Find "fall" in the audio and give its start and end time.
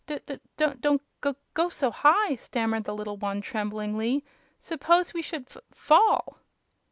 5.69-6.39